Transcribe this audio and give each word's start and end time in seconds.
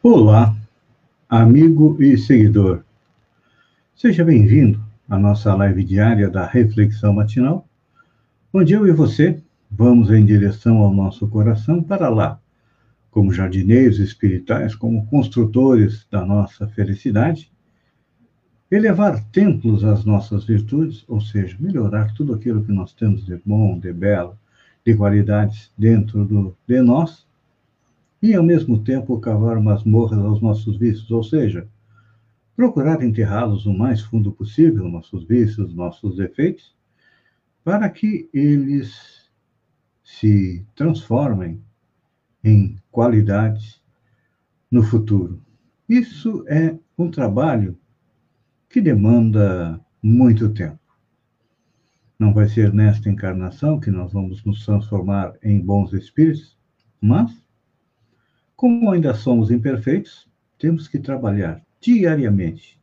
Olá, 0.00 0.56
amigo 1.28 2.00
e 2.00 2.16
seguidor. 2.16 2.84
Seja 3.96 4.24
bem-vindo 4.24 4.80
à 5.08 5.18
nossa 5.18 5.52
live 5.56 5.82
diária 5.82 6.30
da 6.30 6.46
Reflexão 6.46 7.12
Matinal, 7.12 7.66
onde 8.54 8.74
eu 8.74 8.86
e 8.86 8.92
você 8.92 9.42
vamos 9.68 10.12
em 10.12 10.24
direção 10.24 10.78
ao 10.78 10.94
nosso 10.94 11.26
coração 11.26 11.82
para 11.82 12.08
lá, 12.08 12.40
como 13.10 13.32
jardineiros 13.32 13.98
espirituais, 13.98 14.72
como 14.72 15.04
construtores 15.06 16.06
da 16.08 16.24
nossa 16.24 16.68
felicidade, 16.68 17.50
elevar 18.70 19.20
templos 19.32 19.82
às 19.82 20.04
nossas 20.04 20.44
virtudes, 20.44 21.04
ou 21.08 21.20
seja, 21.20 21.56
melhorar 21.58 22.14
tudo 22.14 22.34
aquilo 22.34 22.62
que 22.62 22.70
nós 22.70 22.92
temos 22.92 23.26
de 23.26 23.36
bom, 23.44 23.76
de 23.76 23.92
belo, 23.92 24.38
de 24.86 24.94
qualidades 24.94 25.72
dentro 25.76 26.24
do, 26.24 26.56
de 26.68 26.80
nós 26.82 27.26
e, 28.22 28.34
ao 28.34 28.42
mesmo 28.42 28.82
tempo, 28.82 29.20
cavar 29.20 29.60
masmorras 29.60 30.18
aos 30.18 30.40
nossos 30.40 30.76
vícios, 30.76 31.10
ou 31.10 31.22
seja, 31.22 31.68
procurar 32.56 33.02
enterrá-los 33.02 33.66
o 33.66 33.72
mais 33.72 34.00
fundo 34.00 34.32
possível, 34.32 34.88
nossos 34.88 35.24
vícios, 35.24 35.74
nossos 35.74 36.16
defeitos, 36.16 36.76
para 37.62 37.88
que 37.88 38.28
eles 38.32 39.30
se 40.02 40.64
transformem 40.74 41.62
em 42.42 42.76
qualidades 42.90 43.80
no 44.70 44.82
futuro. 44.82 45.40
Isso 45.88 46.44
é 46.48 46.76
um 46.96 47.10
trabalho 47.10 47.78
que 48.68 48.80
demanda 48.80 49.80
muito 50.02 50.48
tempo. 50.50 50.78
Não 52.18 52.34
vai 52.34 52.48
ser 52.48 52.72
nesta 52.72 53.08
encarnação 53.08 53.78
que 53.78 53.90
nós 53.90 54.12
vamos 54.12 54.44
nos 54.44 54.64
transformar 54.64 55.34
em 55.42 55.60
bons 55.60 55.92
espíritos, 55.92 56.58
mas 57.00 57.30
como 58.58 58.90
ainda 58.90 59.14
somos 59.14 59.52
imperfeitos, 59.52 60.28
temos 60.58 60.88
que 60.88 60.98
trabalhar 60.98 61.64
diariamente 61.80 62.76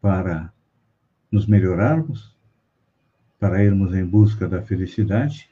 para 0.00 0.52
nos 1.30 1.46
melhorarmos, 1.46 2.36
para 3.38 3.62
irmos 3.62 3.94
em 3.94 4.04
busca 4.04 4.48
da 4.48 4.60
felicidade. 4.60 5.48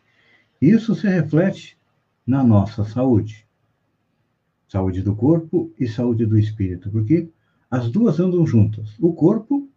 Isso 0.61 0.93
se 0.97 1.07
reflete 1.07 1.79
na 2.27 2.43
nossa 2.43 2.83
saúde. 2.83 3.47
Saúde 4.67 5.03
do 5.03 5.15
corpo 5.15 5.73
e 5.79 5.87
saúde 5.87 6.27
do 6.27 6.37
espírito, 6.37 6.91
porque 6.91 7.31
as 7.70 7.89
duas 7.89 8.19
andam 8.19 8.45
juntas. 8.45 8.97
O 8.98 9.13
corpo 9.13 9.70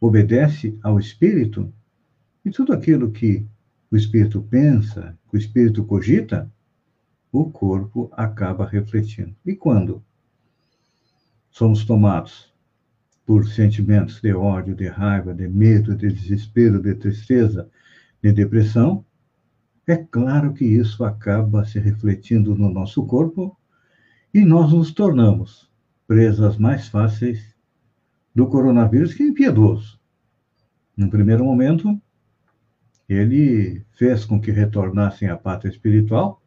obedece 0.00 0.76
ao 0.82 0.98
espírito 0.98 1.72
e 2.44 2.50
tudo 2.50 2.72
aquilo 2.72 3.12
que 3.12 3.46
o 3.88 3.96
espírito 3.96 4.42
pensa, 4.42 5.16
que 5.30 5.36
o 5.36 5.38
espírito 5.38 5.84
cogita, 5.84 6.50
o 7.38 7.50
corpo 7.50 8.08
acaba 8.12 8.66
refletindo. 8.66 9.36
E 9.44 9.54
quando 9.54 10.02
somos 11.50 11.84
tomados 11.84 12.50
por 13.26 13.46
sentimentos 13.46 14.20
de 14.22 14.32
ódio, 14.32 14.74
de 14.74 14.88
raiva, 14.88 15.34
de 15.34 15.46
medo, 15.46 15.94
de 15.94 16.08
desespero, 16.08 16.80
de 16.80 16.94
tristeza, 16.94 17.68
de 18.22 18.32
depressão, 18.32 19.04
é 19.86 19.96
claro 19.96 20.54
que 20.54 20.64
isso 20.64 21.04
acaba 21.04 21.64
se 21.64 21.78
refletindo 21.78 22.54
no 22.54 22.70
nosso 22.70 23.04
corpo 23.04 23.54
e 24.32 24.44
nós 24.44 24.72
nos 24.72 24.92
tornamos 24.92 25.70
presas 26.06 26.56
mais 26.56 26.88
fáceis 26.88 27.54
do 28.34 28.46
coronavírus, 28.46 29.12
que 29.12 29.22
é 29.22 29.26
impiedoso. 29.26 30.00
No 30.96 31.10
primeiro 31.10 31.44
momento, 31.44 32.00
ele 33.06 33.84
fez 33.92 34.24
com 34.24 34.40
que 34.40 34.50
retornassem 34.50 35.28
à 35.28 35.36
pátria 35.36 35.70
espiritual 35.70 36.42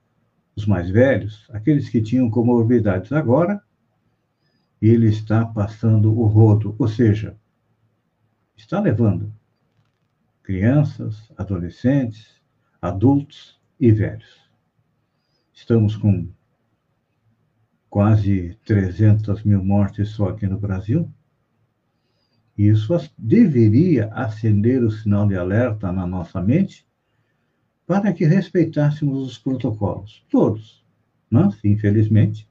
os 0.55 0.65
mais 0.65 0.89
velhos, 0.89 1.47
aqueles 1.51 1.89
que 1.89 2.01
tinham 2.01 2.29
comorbidades. 2.29 3.11
Agora, 3.11 3.61
ele 4.81 5.07
está 5.07 5.45
passando 5.45 6.17
o 6.17 6.25
rodo, 6.25 6.75
ou 6.77 6.87
seja, 6.87 7.37
está 8.55 8.79
levando 8.79 9.33
crianças, 10.43 11.31
adolescentes, 11.37 12.41
adultos 12.81 13.59
e 13.79 13.91
velhos. 13.91 14.49
Estamos 15.53 15.95
com 15.95 16.27
quase 17.89 18.57
300 18.65 19.43
mil 19.43 19.63
mortes 19.63 20.09
só 20.09 20.29
aqui 20.29 20.47
no 20.47 20.59
Brasil. 20.59 21.11
Isso 22.57 22.93
deveria 23.17 24.07
acender 24.13 24.83
o 24.83 24.91
sinal 24.91 25.27
de 25.27 25.35
alerta 25.35 25.91
na 25.91 26.05
nossa 26.05 26.41
mente 26.41 26.88
para 27.89 28.13
que 28.13 28.23
respeitássemos 28.23 29.27
os 29.27 29.39
protocolos, 29.39 30.23
todos. 30.29 30.85
Mas, 31.27 31.57
infelizmente, 31.65 32.47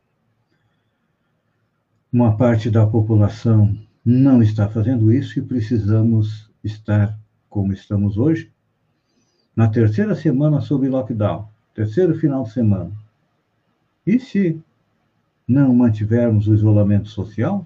uma 2.12 2.36
parte 2.36 2.68
da 2.68 2.84
população 2.84 3.78
não 4.04 4.42
está 4.42 4.68
fazendo 4.68 5.12
isso 5.12 5.38
e 5.38 5.42
precisamos 5.42 6.50
estar 6.64 7.16
como 7.48 7.72
estamos 7.72 8.18
hoje, 8.18 8.50
na 9.54 9.68
terceira 9.68 10.16
semana 10.16 10.60
sob 10.60 10.88
lockdown, 10.88 11.48
terceiro 11.72 12.18
final 12.18 12.42
de 12.42 12.50
semana. 12.50 12.90
E 14.04 14.18
se 14.18 14.60
não 15.46 15.72
mantivermos 15.72 16.48
o 16.48 16.54
isolamento 16.54 17.10
social, 17.10 17.64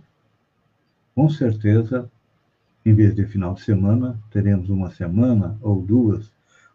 com 1.15 1.31
certeza, 1.31 2.07
em 2.85 2.93
vez 2.93 3.15
de 3.15 3.25
final 3.25 3.55
de 3.55 3.63
semana, 3.63 4.21
teremos 4.31 4.69
uma 4.69 4.91
semana 4.91 5.57
ou 5.63 5.81
duas 5.81 6.32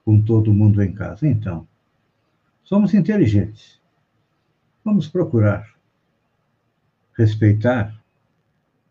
com 0.08 0.22
todo 0.22 0.54
mundo 0.54 0.82
em 0.82 0.94
casa. 0.94 1.28
Então, 1.28 1.68
somos 2.64 2.94
inteligentes. 2.94 3.78
Vamos 4.82 5.06
procurar 5.10 5.76
respeitar 7.18 7.94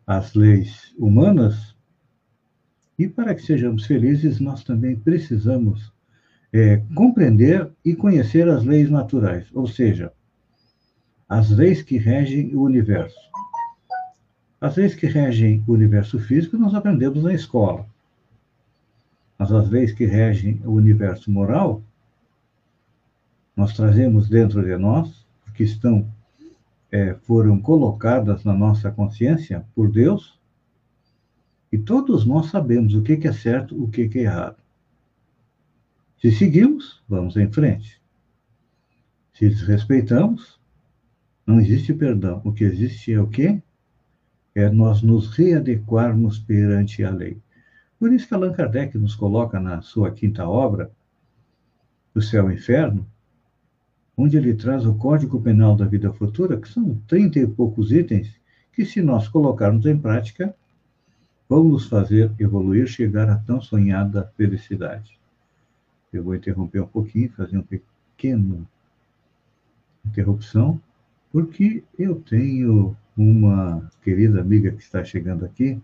as 0.07 0.35
leis 0.35 0.95
humanas 0.99 1.75
e 2.99 3.09
para 3.09 3.35
que 3.35 3.41
sejamos 3.41 3.87
felizes, 3.87 4.41
nós 4.41 4.63
também 4.63 4.95
precisamos 4.95 5.91
é, 6.53 6.83
compreender 6.95 7.67
e 7.83 7.97
conhecer 7.97 8.47
as 8.47 8.63
leis 8.63 8.91
naturais, 8.91 9.49
ou 9.55 9.67
seja, 9.67 10.13
as 11.27 11.49
leis 11.49 11.81
que 11.81 11.97
regem 11.97 12.55
o 12.55 12.61
universo. 12.61 13.19
As 14.61 14.77
leis 14.77 14.95
que 14.95 15.07
regem 15.07 15.65
o 15.67 15.73
universo 15.73 16.19
físico 16.19 16.59
nós 16.59 16.75
aprendemos 16.75 17.23
na 17.23 17.33
escola 17.33 17.87
as 19.39 19.69
leis 19.69 19.93
que 19.93 20.07
regem 20.07 20.61
o 20.65 20.73
universo 20.73 21.31
moral, 21.31 21.83
nós 23.55 23.75
trazemos 23.75 24.29
dentro 24.29 24.63
de 24.63 24.77
nós, 24.77 25.27
porque 25.45 25.65
estão, 25.65 26.11
é, 26.91 27.15
foram 27.23 27.61
colocadas 27.61 28.45
na 28.45 28.55
nossa 28.55 28.91
consciência 28.91 29.65
por 29.75 29.91
Deus, 29.91 30.39
e 31.73 31.79
todos 31.79 32.25
nós 32.25 32.47
sabemos 32.47 32.95
o 32.95 33.03
que 33.03 33.27
é 33.27 33.33
certo, 33.33 33.83
o 33.83 33.89
que 33.89 34.11
é 34.15 34.19
errado. 34.19 34.57
Se 36.21 36.33
seguimos, 36.33 37.03
vamos 37.09 37.37
em 37.37 37.51
frente. 37.51 38.01
Se 39.35 39.49
desrespeitamos, 39.49 40.59
não 41.47 41.61
existe 41.61 41.93
perdão. 41.93 42.41
O 42.45 42.53
que 42.53 42.65
existe 42.65 43.13
é 43.13 43.21
o 43.21 43.29
quê? 43.29 43.63
É 44.55 44.71
nós 44.71 45.03
nos 45.03 45.29
readequarmos 45.29 46.39
perante 46.39 47.05
a 47.05 47.11
lei. 47.11 47.39
Por 47.99 48.13
isso 48.13 48.29
que 48.29 48.35
Allan 48.35 48.53
Kardec 48.53 48.97
nos 48.99 49.15
coloca 49.15 49.59
na 49.59 49.81
sua 49.81 50.11
quinta 50.11 50.47
obra, 50.47 50.91
O 52.15 52.21
Céu 52.21 52.51
e 52.51 52.55
o 52.55 52.57
Inferno, 52.57 53.07
onde 54.17 54.37
ele 54.37 54.55
traz 54.55 54.87
o 54.87 54.95
Código 54.95 55.41
Penal 55.41 55.77
da 55.77 55.85
Vida 55.85 56.13
Futura, 56.13 56.59
que 56.59 56.69
são 56.69 56.95
trinta 57.07 57.39
e 57.39 57.47
poucos 57.47 57.93
itens, 57.93 58.35
que 58.73 58.85
se 58.85 59.03
nós 59.03 59.29
colocarmos 59.29 59.85
em 59.87 59.99
prática, 59.99 60.55
vão 61.49 61.65
nos 61.65 61.87
fazer 61.87 62.33
evoluir, 62.39 62.87
chegar 62.87 63.29
à 63.29 63.37
tão 63.37 63.61
sonhada 63.61 64.33
felicidade. 64.37 65.19
Eu 66.13 66.25
vou 66.25 66.35
interromper 66.35 66.81
um 66.81 66.87
pouquinho, 66.87 67.31
fazer 67.33 67.59
um 67.59 67.63
pequeno 67.63 68.67
interrupção, 70.05 70.81
porque 71.33 71.85
eu 71.99 72.21
tenho 72.21 72.97
uma 73.17 73.91
querida 74.03 74.41
amiga 74.41 74.71
que 74.71 74.83
está 74.83 75.05
chegando 75.05 75.45
aqui, 75.45 75.81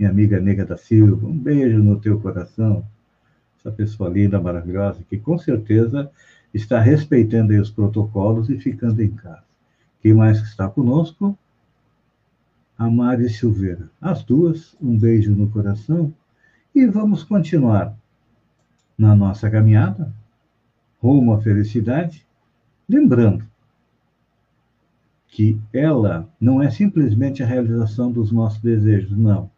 minha 0.00 0.10
amiga 0.10 0.40
Nega 0.40 0.64
da 0.64 0.78
Silva, 0.78 1.26
um 1.26 1.38
beijo 1.38 1.82
no 1.82 2.00
teu 2.00 2.18
coração. 2.18 2.82
Essa 3.58 3.70
pessoa 3.70 4.08
linda, 4.08 4.40
maravilhosa, 4.40 5.04
que 5.06 5.18
com 5.18 5.36
certeza 5.36 6.10
está 6.54 6.80
respeitando 6.80 7.52
os 7.60 7.70
protocolos 7.70 8.48
e 8.48 8.58
ficando 8.58 9.02
em 9.02 9.10
casa. 9.10 9.44
Quem 10.00 10.14
mais 10.14 10.38
está 10.40 10.66
conosco? 10.70 11.36
A 12.78 12.88
Mari 12.88 13.28
Silveira. 13.28 13.90
As 14.00 14.24
duas, 14.24 14.74
um 14.80 14.96
beijo 14.96 15.36
no 15.36 15.50
coração 15.50 16.14
e 16.74 16.86
vamos 16.86 17.22
continuar 17.22 17.94
na 18.96 19.14
nossa 19.14 19.50
caminhada 19.50 20.10
rumo 20.98 21.34
à 21.34 21.42
felicidade, 21.42 22.26
lembrando 22.88 23.44
que 25.28 25.60
ela 25.74 26.26
não 26.40 26.62
é 26.62 26.70
simplesmente 26.70 27.42
a 27.42 27.46
realização 27.46 28.10
dos 28.10 28.32
nossos 28.32 28.60
desejos, 28.60 29.14
não. 29.16 29.50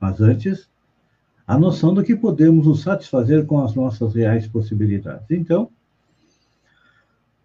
Mas 0.00 0.20
antes, 0.20 0.68
a 1.46 1.58
noção 1.58 1.94
do 1.94 2.02
que 2.02 2.16
podemos 2.16 2.66
nos 2.66 2.82
satisfazer 2.82 3.46
com 3.46 3.62
as 3.62 3.74
nossas 3.74 4.14
reais 4.14 4.46
possibilidades. 4.46 5.30
Então, 5.30 5.70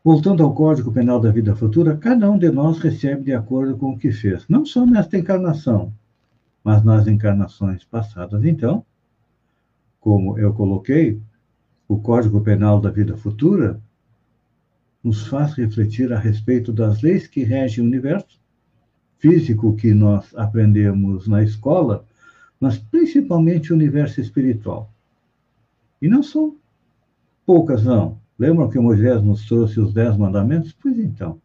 Voltando 0.03 0.41
ao 0.41 0.55
Código 0.55 0.91
Penal 0.91 1.19
da 1.19 1.29
Vida 1.29 1.55
Futura, 1.55 1.95
cada 1.95 2.29
um 2.31 2.35
de 2.35 2.49
nós 2.49 2.79
recebe 2.79 3.21
de 3.25 3.35
acordo 3.35 3.77
com 3.77 3.91
o 3.91 3.97
que 3.99 4.11
fez, 4.11 4.47
não 4.49 4.65
só 4.65 4.83
nesta 4.83 5.15
encarnação, 5.15 5.93
mas 6.63 6.83
nas 6.83 7.05
encarnações 7.05 7.83
passadas. 7.83 8.43
Então, 8.43 8.83
como 9.99 10.39
eu 10.39 10.55
coloquei, 10.55 11.21
o 11.87 11.99
Código 11.99 12.41
Penal 12.41 12.81
da 12.81 12.89
Vida 12.89 13.15
Futura 13.15 13.79
nos 15.03 15.27
faz 15.27 15.53
refletir 15.53 16.11
a 16.11 16.17
respeito 16.17 16.73
das 16.73 17.03
leis 17.03 17.27
que 17.27 17.43
regem 17.43 17.83
o 17.83 17.87
universo 17.87 18.41
físico 19.19 19.75
que 19.75 19.93
nós 19.93 20.33
aprendemos 20.35 21.27
na 21.27 21.43
escola, 21.43 22.07
mas 22.61 22.77
principalmente 22.77 23.73
o 23.73 23.75
universo 23.75 24.21
espiritual. 24.21 24.93
E 25.99 26.07
não 26.07 26.21
são 26.21 26.55
poucas, 27.43 27.83
não. 27.83 28.19
Lembram 28.37 28.69
que 28.69 28.79
Moisés 28.79 29.21
nos 29.23 29.47
trouxe 29.47 29.79
os 29.79 29.91
dez 29.93 30.15
mandamentos? 30.15 30.71
Pois 30.79 30.97
então, 30.99 31.41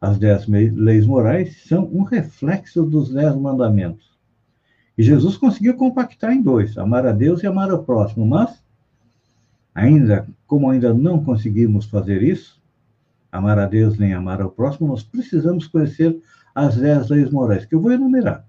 as 0.00 0.18
dez 0.18 0.46
leis 0.48 1.06
morais 1.06 1.62
são 1.64 1.84
um 1.92 2.02
reflexo 2.02 2.82
dos 2.82 3.12
dez 3.12 3.36
mandamentos. 3.36 4.10
E 4.96 5.02
Jesus 5.02 5.36
conseguiu 5.36 5.74
compactar 5.76 6.32
em 6.32 6.42
dois, 6.42 6.78
amar 6.78 7.06
a 7.06 7.12
Deus 7.12 7.42
e 7.42 7.46
amar 7.46 7.70
ao 7.70 7.84
próximo, 7.84 8.26
mas 8.26 8.62
ainda, 9.74 10.26
como 10.46 10.70
ainda 10.70 10.92
não 10.94 11.22
conseguimos 11.22 11.86
fazer 11.86 12.22
isso, 12.22 12.60
amar 13.30 13.58
a 13.58 13.66
Deus 13.66 13.98
nem 13.98 14.12
amar 14.14 14.40
ao 14.40 14.50
próximo, 14.50 14.88
nós 14.88 15.02
precisamos 15.02 15.66
conhecer 15.66 16.18
as 16.54 16.76
dez 16.76 17.08
leis 17.08 17.30
morais, 17.30 17.64
que 17.64 17.74
eu 17.74 17.80
vou 17.80 17.92
enumerar. 17.92 18.46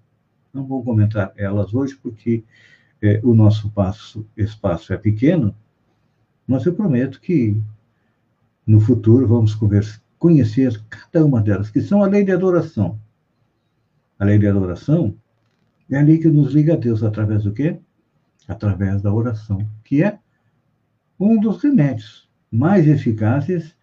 Não 0.53 0.67
vou 0.67 0.83
comentar 0.83 1.33
elas 1.35 1.73
hoje, 1.73 1.95
porque 1.95 2.43
é, 3.01 3.19
o 3.23 3.33
nosso 3.33 3.71
passo, 3.71 4.23
espaço 4.37 4.93
é 4.93 4.97
pequeno, 4.97 5.55
mas 6.47 6.63
eu 6.65 6.75
prometo 6.75 7.19
que 7.19 7.59
no 8.65 8.79
futuro 8.79 9.27
vamos 9.27 9.55
conversa, 9.55 9.99
conhecer 10.19 10.79
cada 10.87 11.25
uma 11.25 11.41
delas, 11.41 11.71
que 11.71 11.81
são 11.81 12.03
a 12.03 12.07
lei 12.07 12.23
de 12.23 12.31
adoração. 12.31 12.99
A 14.19 14.25
lei 14.25 14.37
de 14.37 14.47
adoração 14.47 15.17
é 15.89 15.99
a 15.99 16.03
lei 16.03 16.19
que 16.19 16.29
nos 16.29 16.53
liga 16.53 16.75
a 16.75 16.77
Deus 16.77 17.03
através 17.03 17.43
do 17.43 17.51
quê? 17.51 17.79
Através 18.47 19.01
da 19.01 19.11
oração, 19.11 19.67
que 19.83 20.03
é 20.03 20.19
um 21.19 21.39
dos 21.39 21.63
remédios 21.63 22.29
mais 22.51 22.87
eficazes 22.87 23.75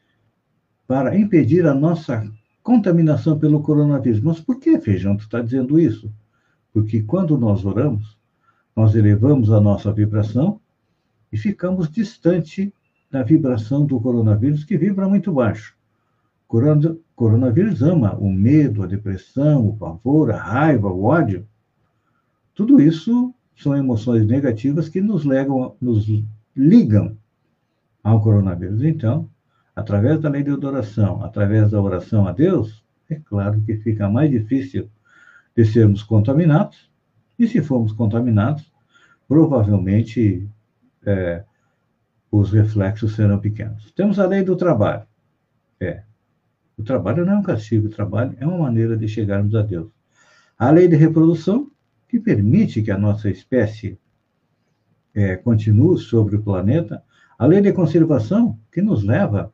para 0.87 1.19
impedir 1.19 1.67
a 1.67 1.75
nossa 1.75 2.31
contaminação 2.63 3.39
pelo 3.39 3.61
coronavírus. 3.61 4.21
Mas 4.21 4.39
por 4.39 4.61
que, 4.61 4.79
Feijão, 4.79 5.17
tu 5.17 5.25
está 5.25 5.43
dizendo 5.43 5.79
isso? 5.79 6.13
Porque 6.73 7.03
quando 7.03 7.37
nós 7.37 7.65
oramos, 7.65 8.19
nós 8.75 8.95
elevamos 8.95 9.51
a 9.51 9.61
nossa 9.61 9.93
vibração 9.93 10.61
e 11.33 11.37
ficamos 11.37 11.91
distante 11.91 12.73
da 13.11 13.23
vibração 13.23 13.85
do 13.85 14.01
coronavírus, 14.01 14.65
que 14.65 14.79
vibra 14.79 15.09
muito 15.09 15.33
baixo. 15.33 15.77
O 16.49 16.97
coronavírus 17.15 17.83
ama 17.83 18.17
o 18.17 18.31
medo, 18.33 18.83
a 18.83 18.87
depressão, 18.87 19.69
o 19.69 19.77
pavor, 19.77 20.31
a 20.31 20.37
raiva, 20.37 20.89
o 20.89 21.05
ódio. 21.05 21.47
Tudo 22.55 22.81
isso 22.81 23.35
são 23.57 23.77
emoções 23.77 24.27
negativas 24.27 24.89
que 24.89 25.01
nos, 25.01 25.25
legam, 25.25 25.77
nos 25.81 26.07
ligam 26.57 27.17
ao 28.03 28.21
coronavírus. 28.21 28.83
Então, 28.83 29.29
através 29.75 30.21
da 30.21 30.29
lei 30.29 30.43
de 30.43 30.51
adoração, 30.51 31.23
através 31.23 31.71
da 31.71 31.81
oração 31.81 32.27
a 32.27 32.33
Deus, 32.33 32.85
é 33.09 33.17
claro 33.17 33.61
que 33.63 33.77
fica 33.77 34.09
mais 34.09 34.31
difícil 34.31 34.89
de 35.57 35.65
sermos 35.65 36.03
contaminados, 36.03 36.91
e 37.39 37.49
se 37.49 37.63
formos 37.63 37.93
contaminados, 37.93 38.71
provavelmente 39.27 40.49
é, 41.05 41.45
os 42.31 42.53
reflexos 42.53 43.17
serão 43.17 43.39
pequenos. 43.39 43.93
Temos 43.93 44.19
a 44.19 44.27
lei 44.27 44.43
do 44.43 44.57
trabalho. 44.57 45.07
É. 45.81 46.03
O 46.77 46.83
trabalho 46.83 47.25
não 47.25 47.35
é 47.35 47.37
um 47.37 47.43
castigo, 47.43 47.87
o 47.87 47.91
trabalho 47.91 48.37
é 48.39 48.47
uma 48.47 48.59
maneira 48.59 48.97
de 48.97 49.09
chegarmos 49.09 49.55
a 49.55 49.63
Deus. 49.63 49.91
A 50.59 50.71
lei 50.71 50.89
de 50.89 50.97
reprodução, 50.97 51.71
que 52.09 52.19
permite 52.19 52.83
que 52.83 52.91
a 52.91 52.99
nossa 52.99 53.31
espécie 53.31 53.99
é, 55.15 55.37
continue 55.37 55.99
sobre 55.99 56.37
o 56.37 56.43
planeta. 56.43 57.03
A 57.39 57.47
lei 57.47 57.61
de 57.61 57.73
conservação, 57.73 58.59
que 58.71 58.83
nos 58.83 59.03
leva 59.03 59.53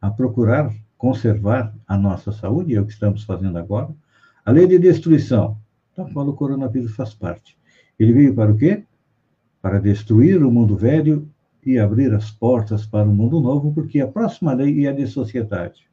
a 0.00 0.10
procurar 0.10 0.74
conservar 0.96 1.74
a 1.86 1.98
nossa 1.98 2.32
saúde, 2.32 2.74
é 2.74 2.80
o 2.80 2.86
que 2.86 2.92
estamos 2.92 3.24
fazendo 3.24 3.58
agora. 3.58 3.94
A 4.44 4.50
lei 4.50 4.66
de 4.66 4.78
destruição, 4.78 5.56
da 5.96 6.04
qual 6.04 6.28
o 6.28 6.34
coronavírus 6.34 6.94
faz 6.94 7.14
parte. 7.14 7.56
Ele 7.98 8.12
veio 8.12 8.34
para 8.34 8.52
o 8.52 8.56
quê? 8.56 8.84
Para 9.62 9.80
destruir 9.80 10.44
o 10.44 10.50
mundo 10.50 10.76
velho 10.76 11.26
e 11.64 11.78
abrir 11.78 12.12
as 12.12 12.30
portas 12.30 12.84
para 12.84 13.08
um 13.08 13.14
mundo 13.14 13.40
novo, 13.40 13.72
porque 13.72 14.00
a 14.00 14.06
próxima 14.06 14.52
lei 14.52 14.84
é 14.84 14.90
a 14.90 14.92
de 14.92 15.06
sociedade. 15.06 15.88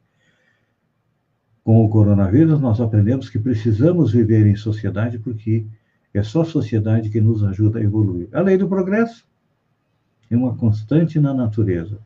Com 1.64 1.82
o 1.82 1.88
coronavírus, 1.88 2.60
nós 2.60 2.80
aprendemos 2.80 3.30
que 3.30 3.38
precisamos 3.38 4.12
viver 4.12 4.46
em 4.46 4.56
sociedade, 4.56 5.18
porque 5.18 5.64
é 6.12 6.22
só 6.22 6.42
a 6.42 6.44
sociedade 6.44 7.08
que 7.08 7.20
nos 7.20 7.42
ajuda 7.42 7.78
a 7.78 7.82
evoluir. 7.82 8.28
A 8.32 8.40
lei 8.40 8.58
do 8.58 8.68
progresso 8.68 9.26
é 10.30 10.36
uma 10.36 10.54
constante 10.56 11.18
na 11.18 11.32
natureza. 11.32 11.98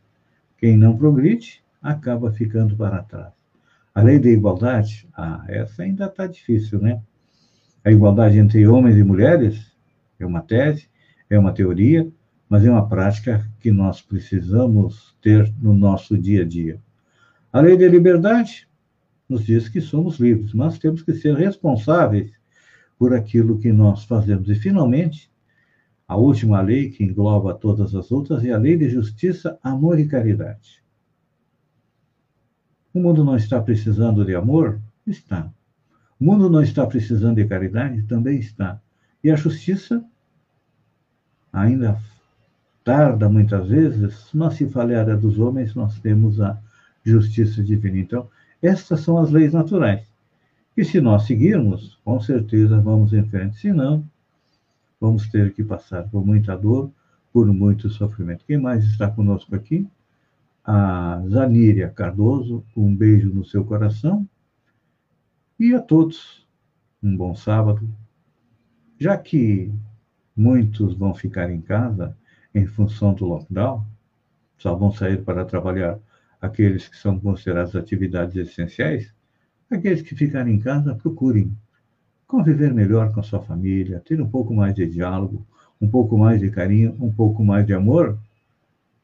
Quem 0.59 0.77
não 0.77 0.97
progride 0.97 1.61
acaba 1.83 2.31
ficando 2.31 2.77
para 2.77 3.03
trás. 3.03 3.33
A 3.97 4.03
lei 4.03 4.19
da 4.19 4.29
igualdade, 4.29 5.09
ah, 5.17 5.43
essa 5.49 5.83
ainda 5.83 6.05
está 6.05 6.27
difícil, 6.27 6.79
né? 6.79 7.01
A 7.83 7.91
igualdade 7.91 8.39
entre 8.39 8.67
homens 8.69 8.95
e 8.99 9.03
mulheres 9.03 9.73
é 10.21 10.27
uma 10.27 10.43
tese, 10.43 10.87
é 11.31 11.39
uma 11.39 11.51
teoria, 11.51 12.07
mas 12.47 12.63
é 12.63 12.71
uma 12.71 12.87
prática 12.87 13.51
que 13.59 13.73
nós 13.73 14.03
precisamos 14.03 15.17
ter 15.23 15.51
no 15.59 15.73
nosso 15.73 16.19
dia 16.19 16.43
a 16.43 16.45
dia. 16.45 16.79
A 17.51 17.59
lei 17.63 17.75
da 17.79 17.89
liberdade 17.89 18.69
nos 19.27 19.47
diz 19.47 19.67
que 19.67 19.81
somos 19.81 20.21
livres, 20.21 20.53
mas 20.53 20.79
temos 20.79 21.01
que 21.01 21.15
ser 21.15 21.35
responsáveis 21.35 22.31
por 22.99 23.15
aquilo 23.15 23.59
que 23.59 23.73
nós 23.73 24.05
fazemos. 24.05 24.51
E, 24.51 24.55
finalmente, 24.57 25.31
a 26.07 26.19
última 26.19 26.61
lei 26.61 26.91
que 26.91 27.03
engloba 27.03 27.55
todas 27.55 27.95
as 27.95 28.13
outras 28.13 28.45
é 28.45 28.53
a 28.53 28.59
lei 28.59 28.77
de 28.77 28.91
justiça, 28.91 29.59
amor 29.63 29.99
e 29.99 30.07
caridade. 30.07 30.85
O 32.97 32.99
mundo 32.99 33.23
não 33.23 33.37
está 33.37 33.61
precisando 33.61 34.25
de 34.25 34.35
amor? 34.35 34.81
Está. 35.07 35.53
O 36.19 36.25
mundo 36.25 36.49
não 36.49 36.63
está 36.63 36.87
precisando 36.87 37.37
de 37.37 37.45
caridade? 37.45 38.03
Também 38.05 38.39
está. 38.39 38.81
E 39.23 39.31
a 39.31 39.37
justiça 39.37 40.03
ainda 41.53 42.01
tarda 42.83 43.29
muitas 43.29 43.69
vezes, 43.69 44.31
mas 44.33 44.55
se 44.55 44.67
falhar 44.71 45.15
dos 45.19 45.39
homens, 45.39 45.75
nós 45.75 46.01
temos 46.01 46.41
a 46.41 46.59
justiça 47.05 47.63
divina. 47.63 47.99
Então, 47.99 48.31
estas 48.63 49.01
são 49.01 49.19
as 49.19 49.31
leis 49.31 49.53
naturais. 49.53 50.11
E 50.75 50.83
se 50.83 50.99
nós 50.99 51.25
seguirmos, 51.25 51.99
com 52.03 52.19
certeza 52.19 52.81
vamos 52.81 53.13
em 53.13 53.29
frente. 53.29 53.59
Se 53.59 53.75
não, 53.75 54.09
vamos 54.99 55.29
ter 55.29 55.53
que 55.53 55.63
passar 55.63 56.05
por 56.05 56.25
muita 56.25 56.57
dor, 56.57 56.91
por 57.31 57.47
muito 57.47 57.91
sofrimento. 57.91 58.47
Quem 58.47 58.57
mais 58.57 58.87
está 58.87 59.11
conosco 59.11 59.55
aqui? 59.55 59.87
A 60.67 61.23
Zaníria 61.29 61.89
Cardoso, 61.89 62.65
um 62.77 62.95
beijo 62.95 63.33
no 63.33 63.45
seu 63.45 63.65
coração. 63.65 64.29
E 65.61 65.73
a 65.73 65.81
todos, 65.81 66.45
um 67.01 67.17
bom 67.17 67.37
sábado. 67.37 67.89
Já 68.99 69.17
que 69.17 69.73
muitos 70.37 70.95
vão 70.95 71.15
ficar 71.15 71.51
em 71.51 71.61
casa 71.61 72.17
em 72.53 72.67
função 72.67 73.15
do 73.15 73.27
lockdown, 73.27 73.87
só 74.59 74.75
vão 74.75 74.91
sair 74.91 75.23
para 75.23 75.45
trabalhar 75.45 76.01
aqueles 76.41 76.89
que 76.89 76.97
são 76.97 77.21
considerados 77.21 77.77
atividades 77.77 78.35
essenciais, 78.35 79.15
aqueles 79.71 80.03
que 80.03 80.17
ficarem 80.17 80.57
em 80.57 80.59
casa 80.59 80.97
procurem 80.97 81.57
conviver 82.27 82.75
melhor 82.75 83.13
com 83.13 83.21
a 83.21 83.23
sua 83.23 83.41
família, 83.41 84.03
ter 84.05 84.21
um 84.21 84.29
pouco 84.29 84.53
mais 84.53 84.75
de 84.75 84.85
diálogo, 84.85 85.47
um 85.81 85.89
pouco 85.89 86.19
mais 86.19 86.41
de 86.41 86.51
carinho, 86.51 86.97
um 87.01 87.13
pouco 87.13 87.45
mais 87.45 87.65
de 87.65 87.73
amor 87.73 88.19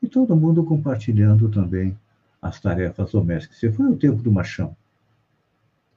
e 0.03 0.09
todo 0.09 0.37
mundo 0.37 0.65
compartilhando 0.65 1.49
também 1.49 1.97
as 2.41 2.61
tarefas 2.61 3.13
domésticas. 3.13 3.63
Esse 3.63 3.73
foi 3.73 3.87
o 3.87 3.97
tempo 3.97 4.21
do 4.21 4.33
machão. 4.33 4.77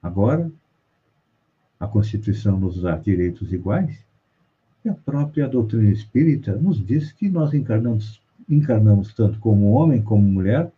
Agora, 0.01 0.51
a 1.79 1.87
Constituição 1.87 2.59
nos 2.59 2.81
dá 2.81 2.95
direitos 2.95 3.51
iguais 3.51 3.97
e 4.83 4.89
a 4.89 4.93
própria 4.93 5.47
doutrina 5.47 5.89
espírita 5.89 6.55
nos 6.55 6.85
diz 6.85 7.11
que 7.11 7.27
nós 7.27 7.53
encarnamos, 7.53 8.21
encarnamos 8.47 9.13
tanto 9.13 9.39
como 9.39 9.71
homem 9.71 10.01
como 10.01 10.21
mulher 10.21 10.71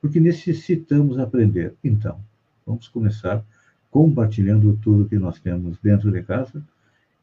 porque 0.00 0.20
necessitamos 0.20 1.18
aprender. 1.18 1.74
Então, 1.82 2.20
vamos 2.66 2.88
começar 2.88 3.42
compartilhando 3.90 4.78
tudo 4.82 5.08
que 5.08 5.16
nós 5.16 5.40
temos 5.40 5.78
dentro 5.78 6.10
de 6.10 6.22
casa, 6.22 6.62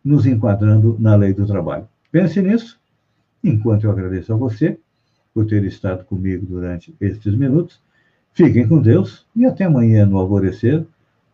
nos 0.04 0.26
enquadrando 0.26 0.98
na 1.00 1.16
lei 1.16 1.34
do 1.34 1.46
trabalho. 1.46 1.88
Pense 2.12 2.42
nisso, 2.42 2.80
enquanto 3.44 3.84
eu 3.84 3.92
agradeço 3.92 4.34
a 4.34 4.38
você 4.38 4.80
por 5.34 5.46
ter 5.46 5.64
estado 5.64 6.04
comigo 6.06 6.46
durante 6.46 6.94
estes 7.00 7.36
minutos. 7.36 7.82
Fiquem 8.34 8.68
com 8.68 8.82
Deus 8.82 9.26
e 9.36 9.46
até 9.46 9.66
amanhã 9.66 10.06
no 10.06 10.18
alvorecer 10.18 10.86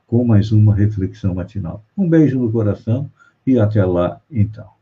com 0.06 0.24
mais 0.24 0.52
uma 0.52 0.74
reflexão 0.74 1.36
matinal. 1.36 1.84
Um 1.98 2.10
beijo 2.10 2.40
no 2.40 2.52
coração 2.52 3.10
e 3.46 3.60
até 3.60 3.84
lá 3.86 4.22
então. 4.32 4.77